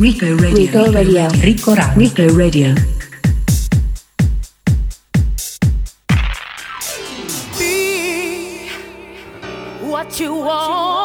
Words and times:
Ricco 0.00 0.34
Radio. 0.34 0.56
Ricco 0.56 0.90
Radio. 0.90 1.28
Ricco 1.42 1.74
Radio. 1.74 1.92
Ricco 1.94 2.34
Radio. 2.34 2.72
Be 7.58 8.70
what 9.82 10.18
you 10.18 10.36
want. 10.36 10.99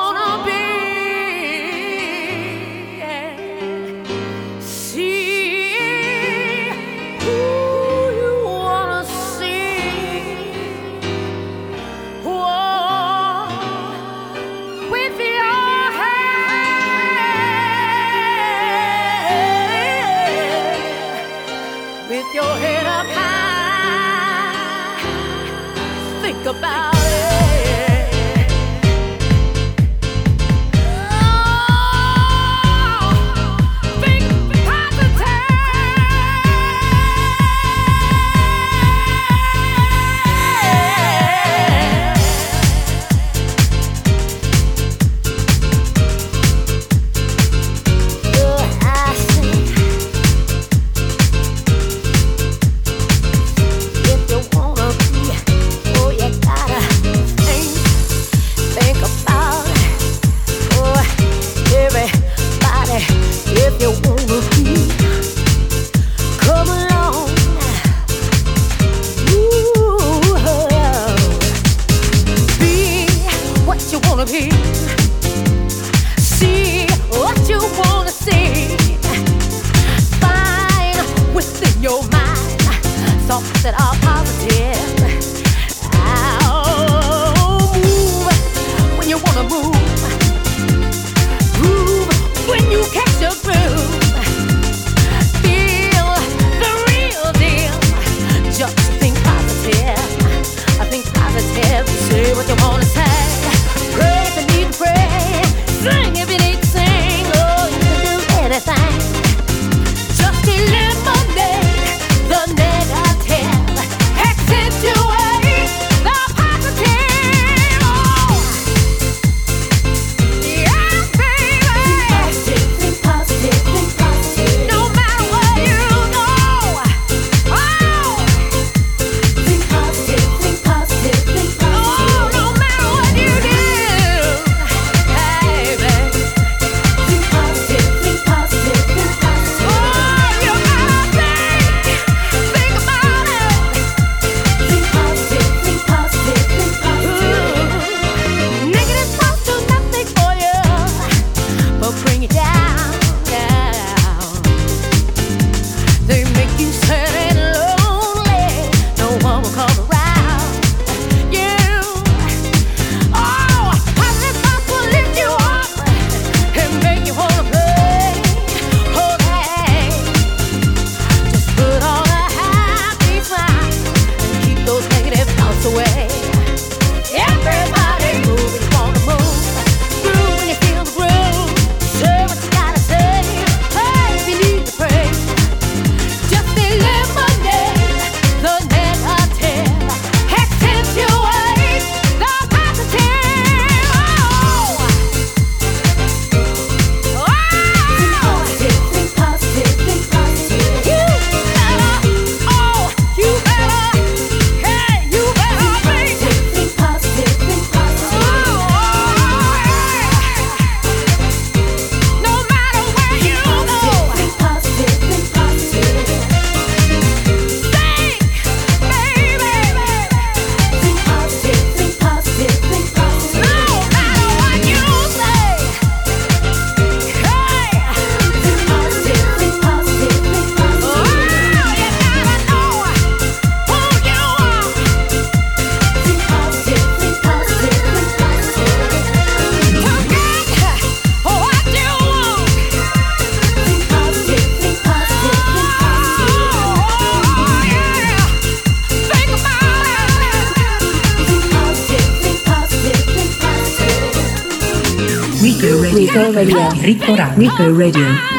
Ricco 256.86 257.16
Radio. 257.16 257.36
Ricco 257.36 257.76
Radio. 257.76 258.35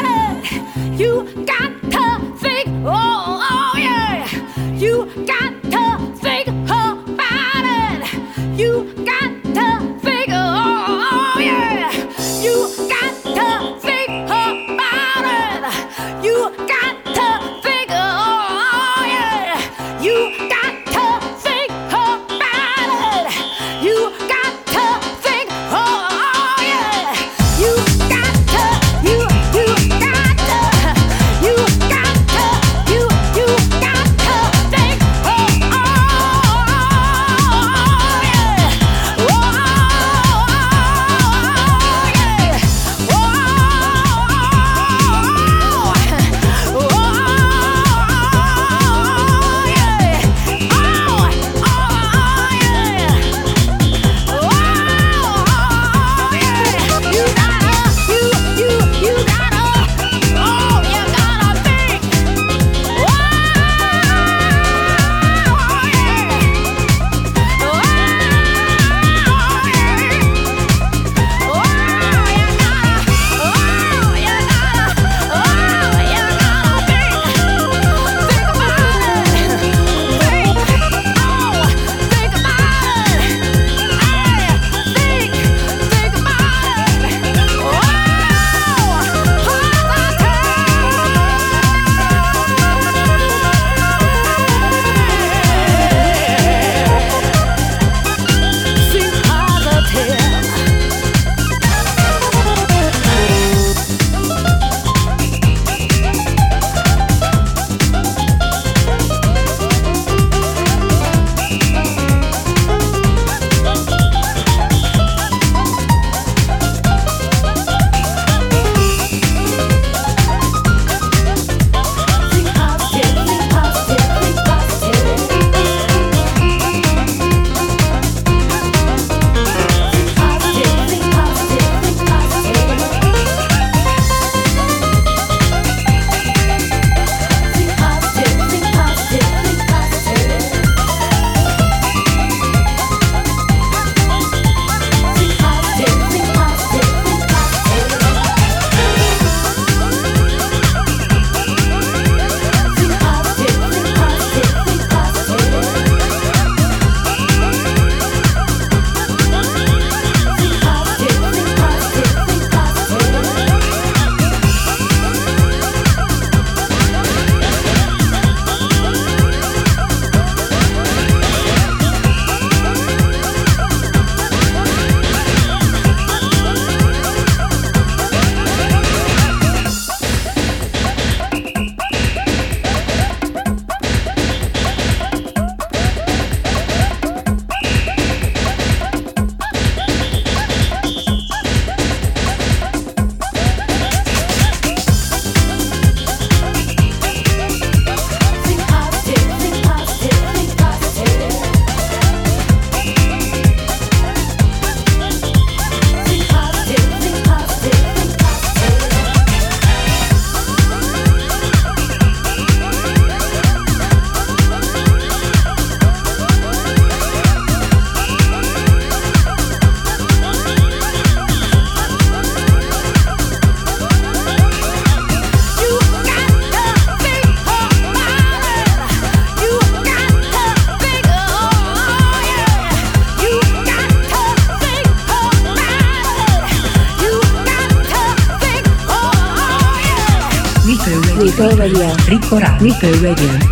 Ricco 242.79 243.01
Radio. 243.01 243.46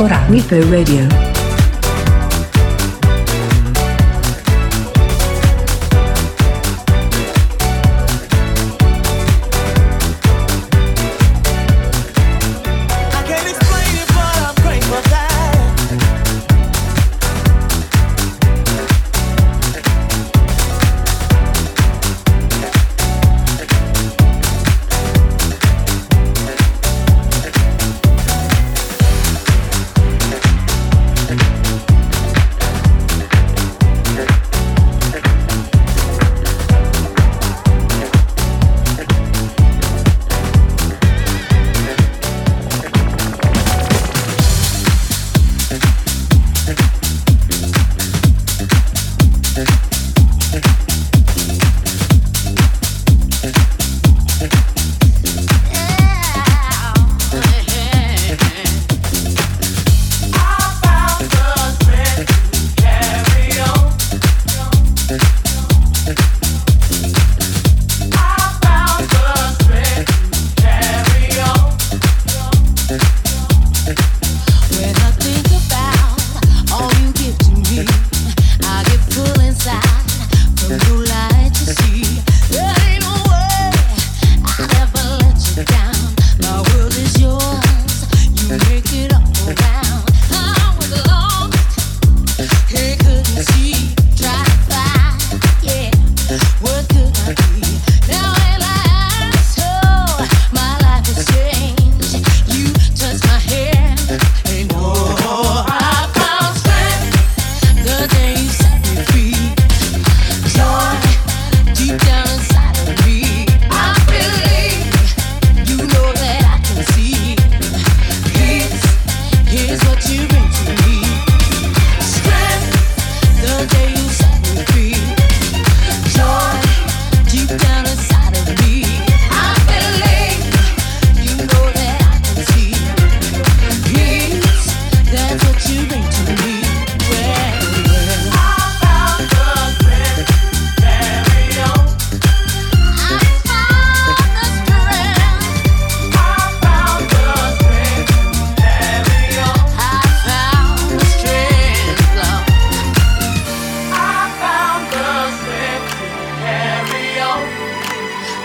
Korang 0.00 0.32
Lipo 0.32 0.56
Radio. 0.72 1.19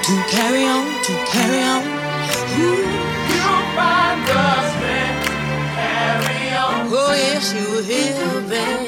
to 0.05 0.11
carry 0.29 0.65
on, 0.65 0.85
to 1.01 1.13
carry 1.25 1.63
on. 1.63 1.81
You 2.57 2.75
find 3.75 4.21
carry 5.73 6.55
on. 6.55 6.93
Oh, 6.93 7.13
yes, 7.17 7.53
you 7.55 7.65
will, 7.71 8.47
baby. 8.47 8.84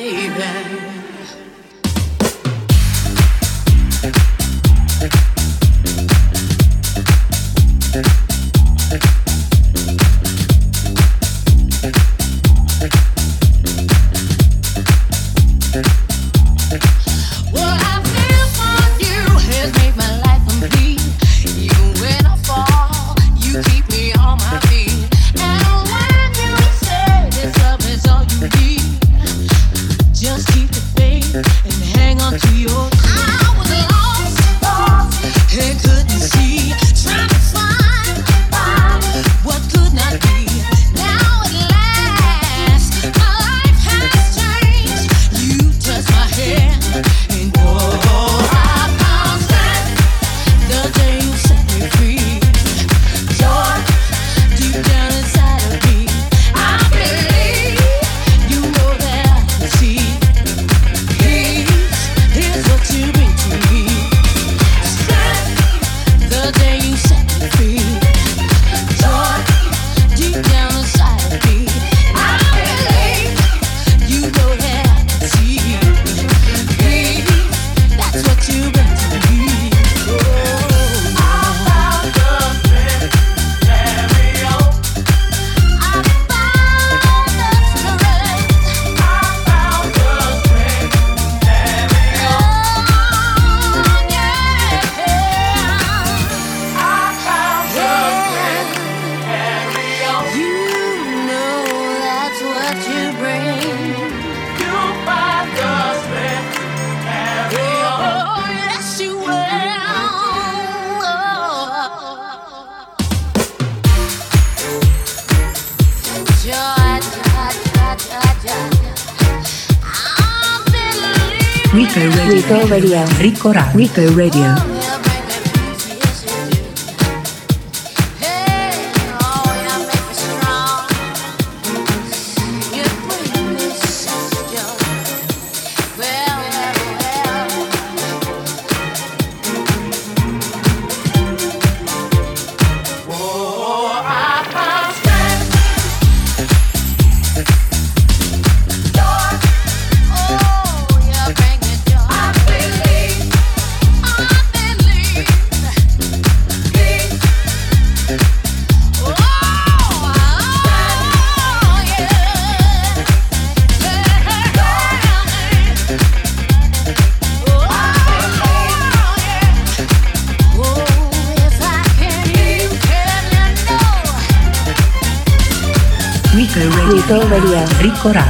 Rico 122.00 122.14
Radio. 122.14 122.30
Rico 122.30 122.68
Radio. 122.68 123.04
Rico 123.18 123.52
Radio. 123.52 123.76
Rico 123.76 124.16
Radio. 124.16 124.77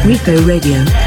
Ricco 0.08 0.32
Radio. 0.46 1.07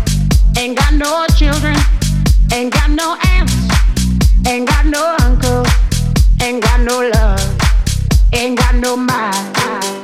ain't 0.57 0.77
got 0.77 0.93
no 0.93 1.25
children. 1.35 1.75
Ain't 2.53 2.73
got 2.73 2.89
no 2.89 3.17
aunts, 3.27 3.55
ain't 4.45 4.67
got 4.67 4.85
no 4.85 5.15
uncle, 5.21 5.63
ain't 6.41 6.61
got 6.61 6.81
no 6.81 7.09
love, 7.09 7.57
ain't 8.33 8.57
got 8.57 8.75
no 8.75 8.97
mind. 8.97 10.00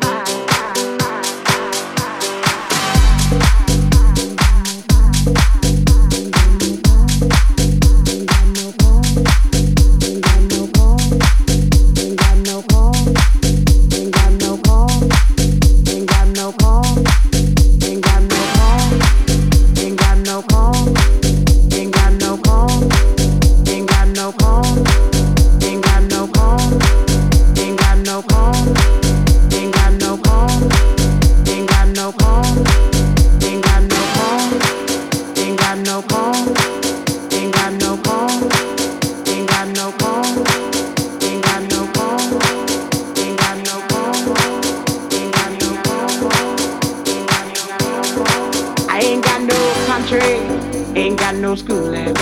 Ain't 50.97 51.19
got 51.19 51.35
no 51.35 51.53
schooling, 51.53 52.15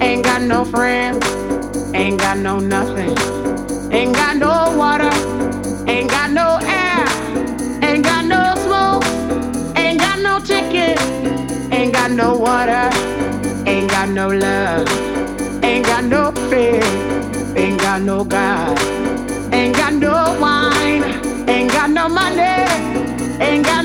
ain't 0.00 0.24
got 0.24 0.40
no 0.40 0.64
friends, 0.64 1.22
ain't 1.94 2.18
got 2.18 2.38
no 2.38 2.58
nothing, 2.58 3.14
ain't 3.92 4.14
got 4.14 4.38
no 4.38 4.74
water, 4.78 5.12
ain't 5.86 6.10
got 6.10 6.30
no 6.30 6.58
air, 6.62 7.04
ain't 7.82 8.02
got 8.02 8.24
no 8.24 8.54
smoke, 8.64 9.04
ain't 9.76 10.00
got 10.00 10.18
no 10.20 10.40
ticket, 10.40 10.98
ain't 11.70 11.92
got 11.92 12.10
no 12.10 12.34
water, 12.34 12.88
ain't 13.66 13.90
got 13.90 14.08
no 14.08 14.28
love, 14.28 14.88
ain't 15.62 15.84
got 15.84 16.04
no 16.04 16.32
faith, 16.48 16.82
ain't 17.56 17.78
got 17.78 18.00
no 18.00 18.24
God, 18.24 18.78
ain't 19.52 19.76
got 19.76 19.92
no 19.92 20.34
wine, 20.40 21.04
ain't 21.46 21.70
got 21.70 21.90
no 21.90 22.08
money, 22.08 22.64
ain't 23.38 23.66
got 23.66 23.77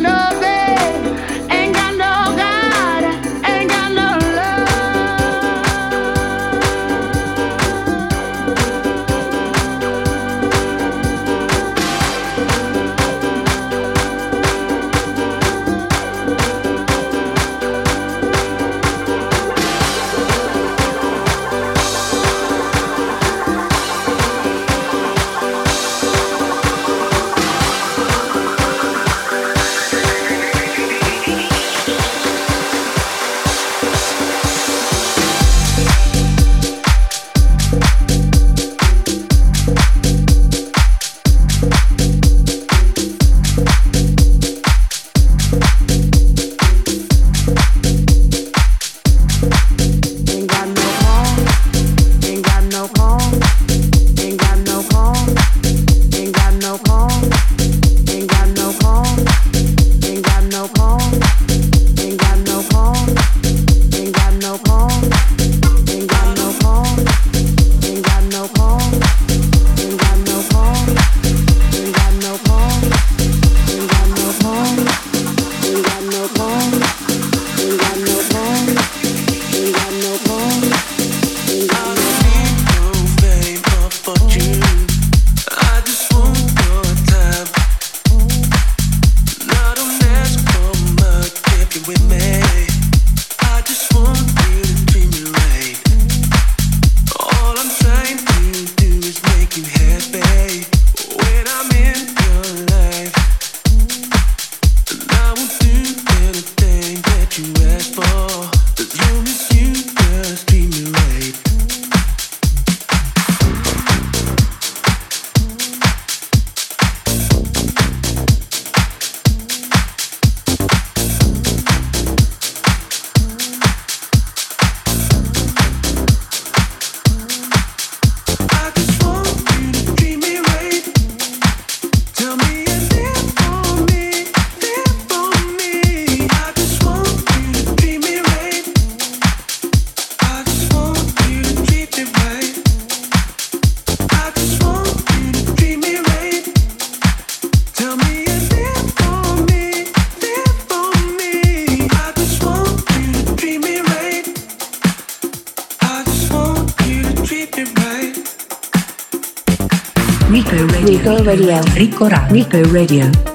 Radio. 161.53 161.73
Rico 161.75 162.07
Radio. 162.07 162.33
Rico 162.33 162.71
Radio. 162.71 163.32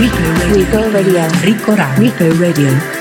Ricco 0.00 0.16
Radio. 0.16 0.54
Ricco 0.54 0.90
Radio. 0.90 1.26
Ricco 1.42 1.74
Radio. 1.74 1.98
Ricco 1.98 2.38
Radio. 2.38 2.99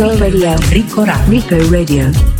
Ricco 0.00 0.16
Radio. 0.16 0.54
Ricco 0.70 1.04
Radio. 1.04 1.28
Ricco 1.28 1.70
Radio. 1.70 2.39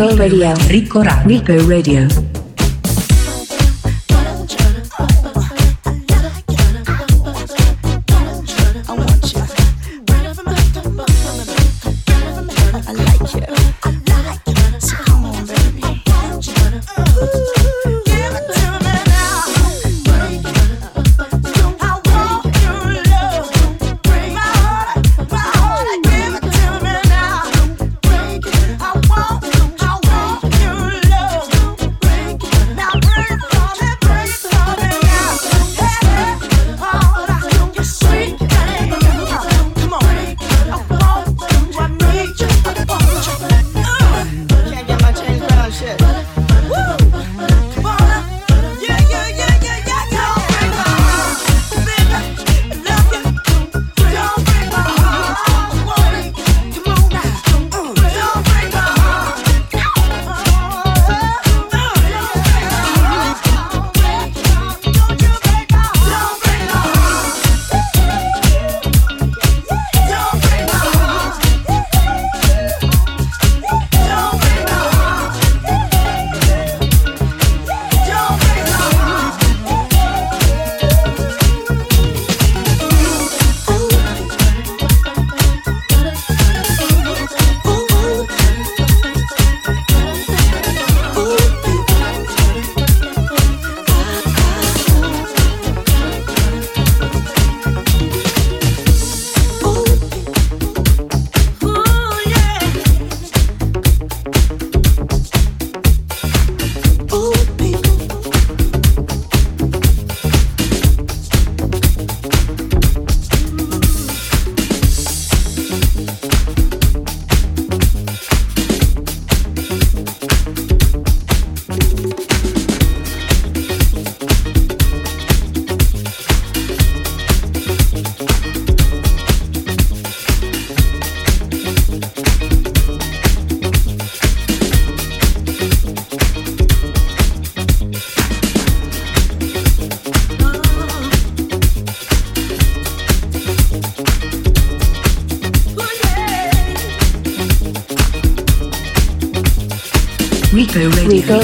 Ricco 0.00 0.16
Radio. 0.16 0.54
Ricco 0.66 1.02
Radio. 1.02 1.26
Ricco 1.26 1.68
Radio. 1.68 2.29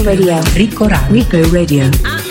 Radio. 0.07 0.41
Ricco 0.55 0.87
Radio. 0.87 1.11
Ricco 1.11 1.51
Radio. 1.51 2.26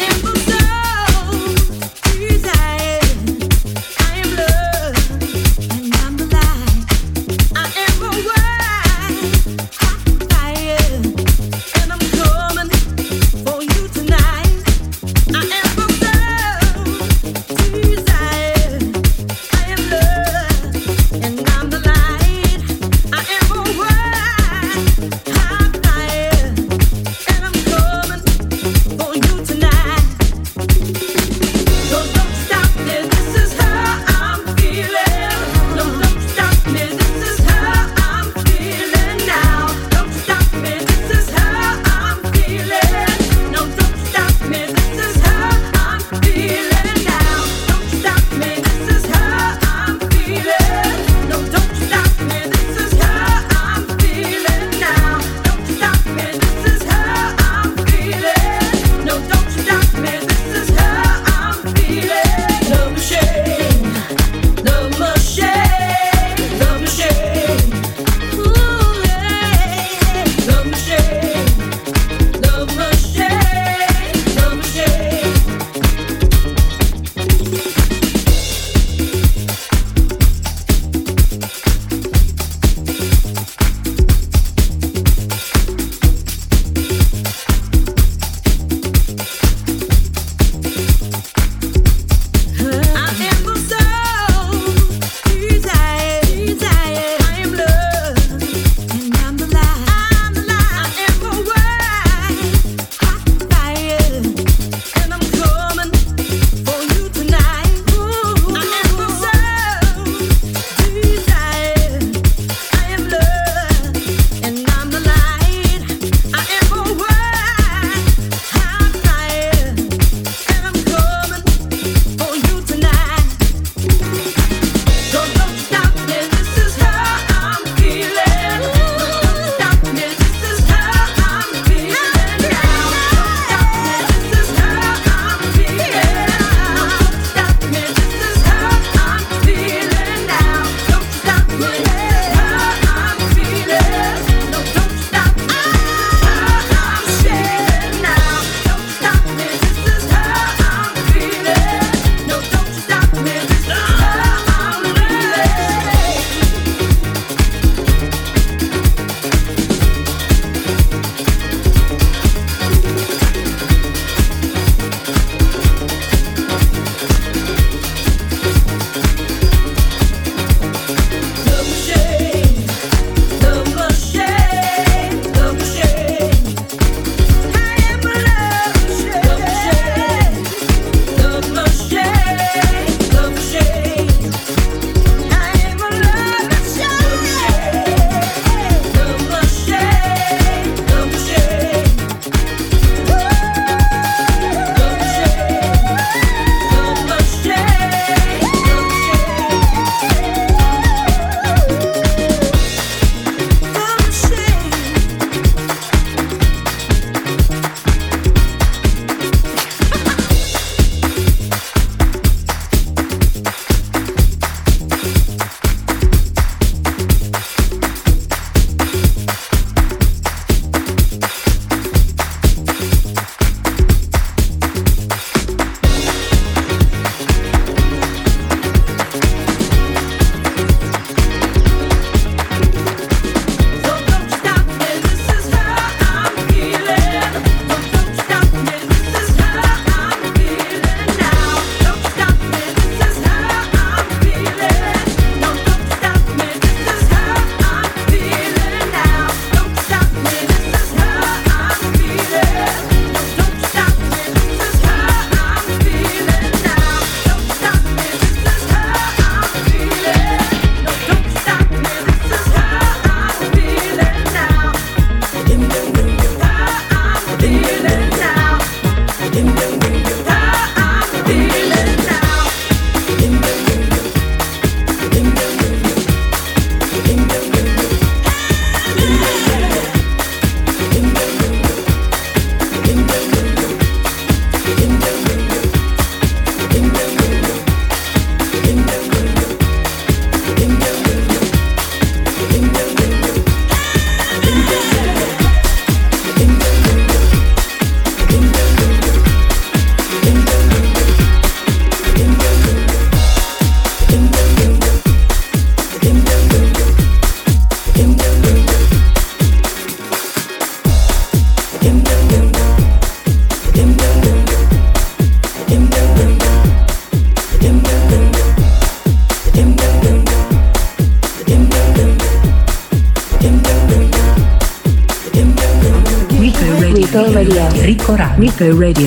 Echo 328.57 328.71
Radio. 328.71 329.04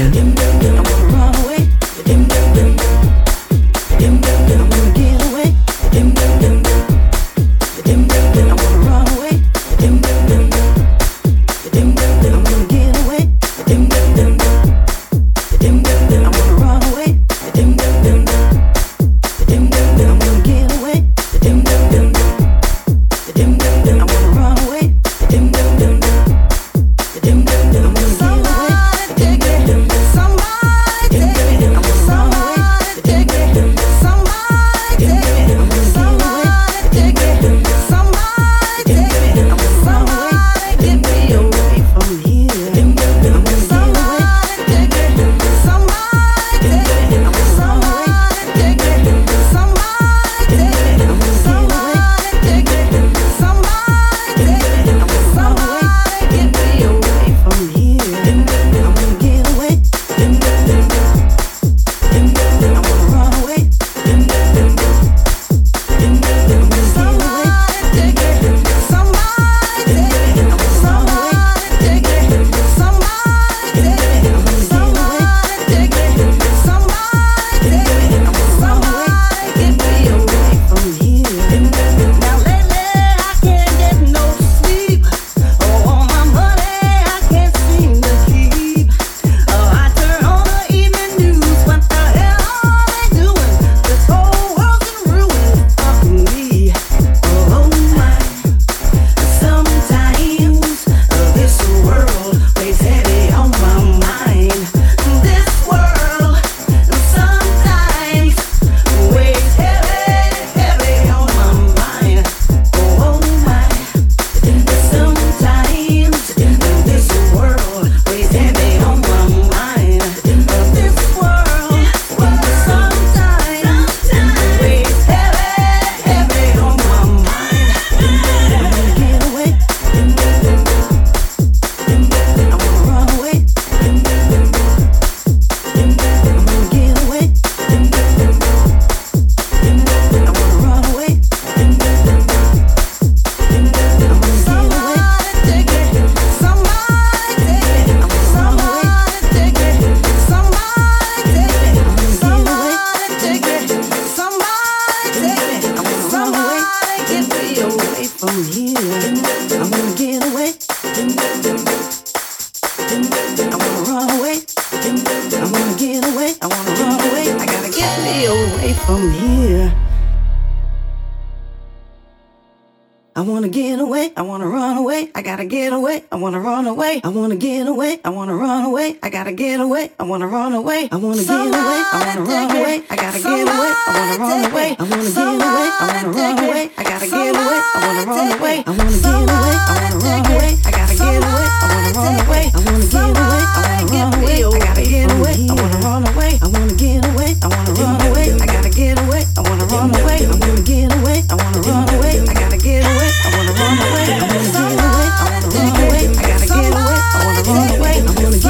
I 179.98 180.04
wanna 180.04 180.26
run 180.26 180.52
away. 180.52 180.88
I 180.90 180.96
wanna 180.96 181.22
get 181.22 181.30
away. 181.30 181.48
I 181.48 182.04
wanna 182.06 182.22
run 182.22 182.50
away. 182.56 182.82
I 182.90 182.96
gotta 182.96 183.18
get 183.18 183.46
away. 183.46 183.72
I 183.78 183.94
wanna 183.94 184.18
run 184.18 184.44
away. 184.50 184.76
I 184.78 184.82
wanna 184.82 185.10
get 185.10 185.28
away. 185.28 185.68
I 185.68 185.86
wanna 185.86 186.10
run 186.18 186.38
away. 186.44 186.70
I 186.76 186.82
gotta 186.82 187.06
get 187.06 187.34
away. 187.34 187.60
I 187.62 187.82
wanna 187.86 188.04
run 188.06 188.28
away. 188.38 188.56
I 188.64 188.72
wanna 188.74 188.98
get 188.98 189.22
away. 189.24 189.54
I 189.58 189.76
wanna 189.78 189.98
run 190.04 190.22
away. 190.32 190.52
I 190.64 190.70
gotta 190.70 190.94
get 190.94 191.22
away. 191.22 191.46
I 191.48 191.66
wanna 191.68 191.92
run 191.98 192.16
away. 192.22 192.44
I 192.48 192.60
wanna 192.64 192.86
get 192.90 193.06
away. 193.08 193.30
I 193.32 193.78
wanna 193.78 194.12
run 194.12 194.12
away. 194.18 194.44
I 194.44 194.64
gotta 194.64 194.84
get 194.84 195.10
away. 195.12 195.34
I 195.38 195.54
wanna 195.54 195.78
run 195.78 196.02
away. 196.10 196.32
I 196.38 196.48
wanna 196.48 196.74
get 196.74 197.04
away. 197.06 197.30
I 197.38 197.48
wanna 197.48 197.72
run 197.78 198.00
away. 198.08 198.26
I 198.32 198.46
gotta 198.46 198.70
get 198.70 198.98
away. 198.98 199.22
I 199.36 199.42
wanna 199.46 199.64
run 199.70 199.94
away. 199.94 200.20
I 200.26 200.34
wanna 200.36 200.62
get 200.62 200.92
away. 200.92 201.22
I 201.28 201.34
wanna 201.38 201.60
run 201.62 201.88
away. 201.94 202.14
I 202.18 202.34
gotta 202.34 202.58
get 202.58 202.84
away. 202.84 203.10
I 203.24 203.30
wanna 203.34 203.52
run 203.60 203.78
away. 203.88 204.06
I 204.08 204.26
wanna 204.26 204.52
get 204.52 204.74
away. 204.74 205.06
I 205.08 205.24
wanna 205.30 205.48
run 205.56 205.72
away. 205.86 206.04
I 206.08 206.22
gotta 206.28 206.46
get 206.46 206.72
away. 206.72 206.98
I 206.98 207.24
wanna 207.24 207.42
run 207.48 207.68
away. 207.78 207.96
I 207.98 208.12
wanna 208.18 208.38
get 208.38 208.47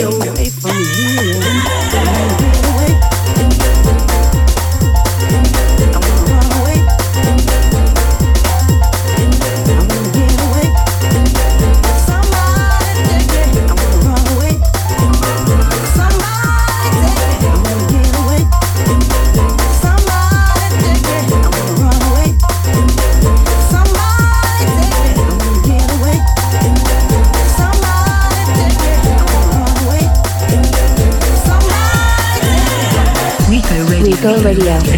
yo. 0.00 0.37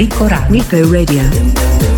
Ricco 0.01 0.27
Radio. 0.27 0.49
Ricco 0.49 0.77
Radio. 0.79 1.90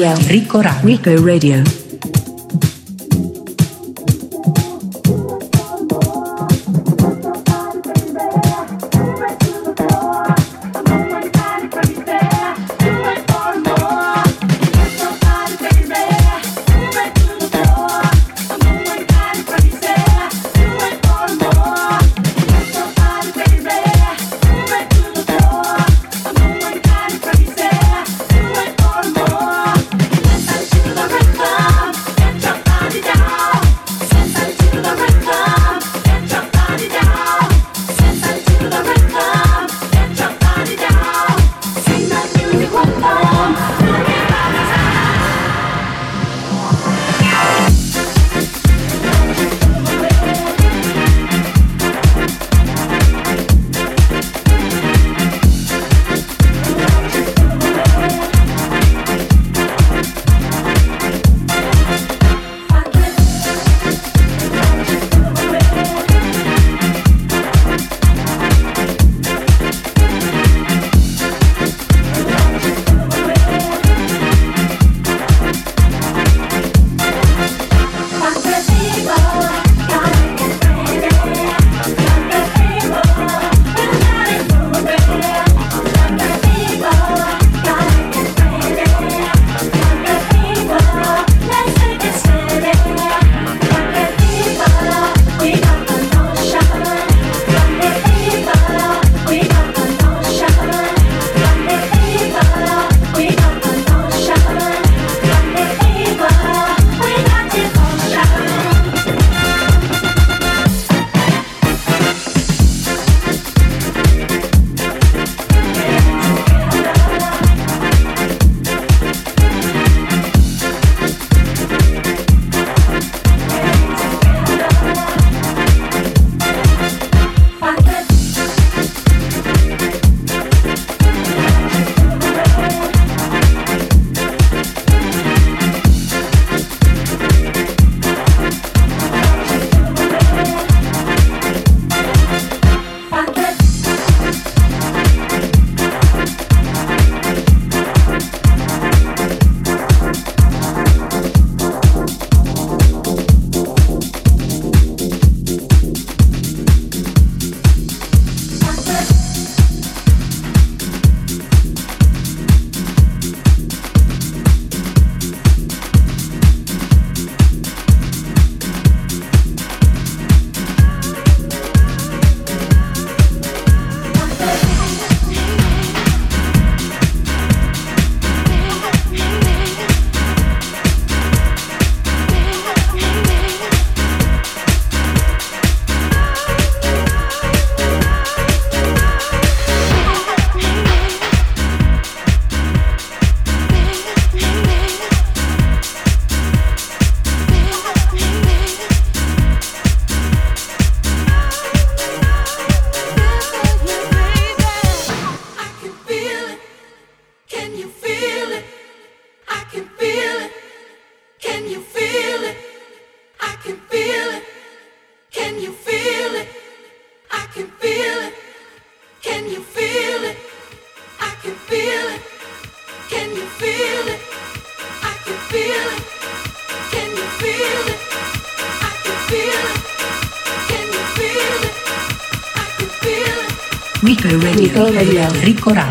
Radio. 0.00 0.28
Rico 0.28 0.60
Radio. 0.62 0.86
Rico 0.86 1.10
Radio. 1.22 1.79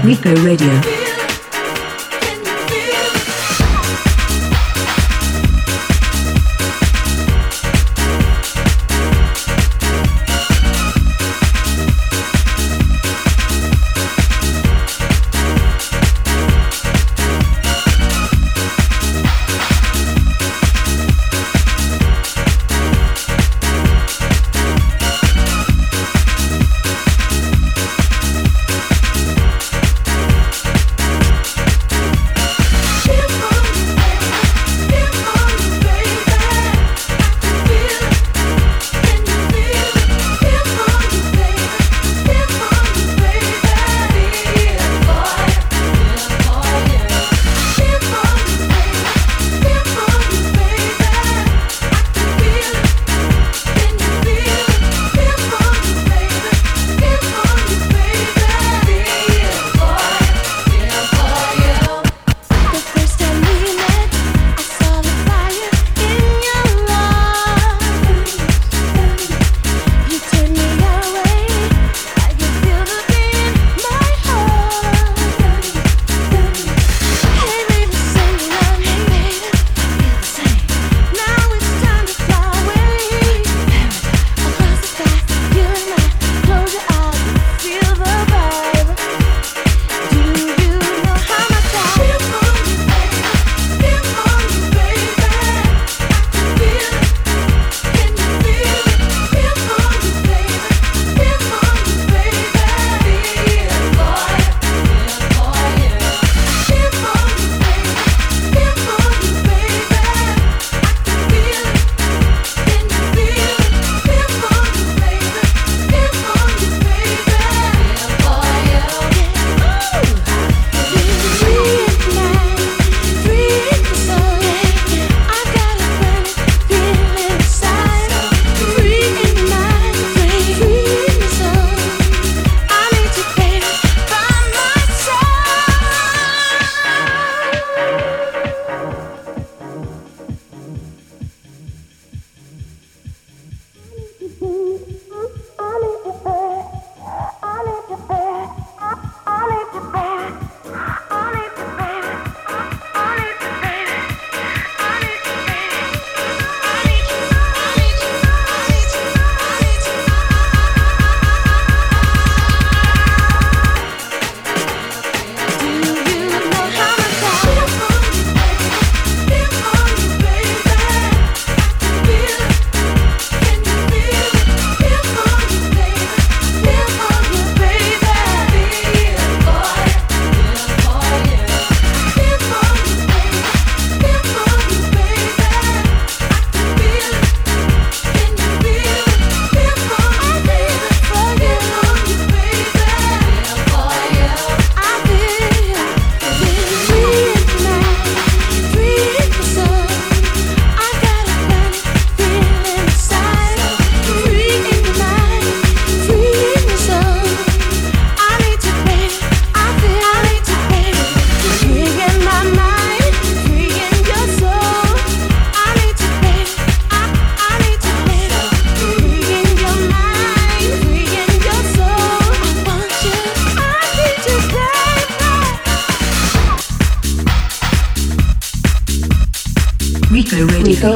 Ricco 0.09 0.33
Radio. 0.43 0.98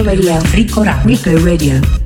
Radio. 0.04 0.41
Rico 0.51 0.84
Radio. 0.84 1.06
Rico 1.06 1.43
Radio. 1.43 2.03